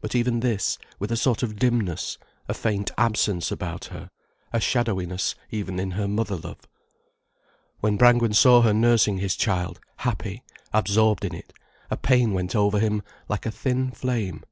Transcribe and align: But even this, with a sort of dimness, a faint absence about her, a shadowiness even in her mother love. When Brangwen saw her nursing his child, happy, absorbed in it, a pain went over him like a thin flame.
But 0.00 0.14
even 0.14 0.40
this, 0.40 0.78
with 0.98 1.12
a 1.12 1.18
sort 1.18 1.42
of 1.42 1.58
dimness, 1.58 2.16
a 2.48 2.54
faint 2.54 2.92
absence 2.96 3.50
about 3.52 3.84
her, 3.92 4.08
a 4.50 4.58
shadowiness 4.58 5.34
even 5.50 5.78
in 5.78 5.90
her 5.90 6.08
mother 6.08 6.36
love. 6.36 6.66
When 7.80 7.98
Brangwen 7.98 8.32
saw 8.32 8.62
her 8.62 8.72
nursing 8.72 9.18
his 9.18 9.36
child, 9.36 9.78
happy, 9.96 10.42
absorbed 10.72 11.26
in 11.26 11.34
it, 11.34 11.52
a 11.90 11.98
pain 11.98 12.32
went 12.32 12.56
over 12.56 12.78
him 12.80 13.02
like 13.28 13.44
a 13.44 13.50
thin 13.50 13.90
flame. 13.90 14.44